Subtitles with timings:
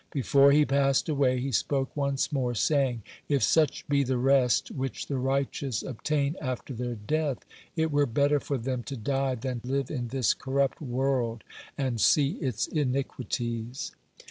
[0.11, 5.05] Before he passed away, he spoke once more, saying: "If such be the rest which
[5.05, 9.91] the righteous obtain after their death, it were better for them to die than live
[9.91, 11.43] in this corrupt world
[11.77, 13.91] and see its iniquities."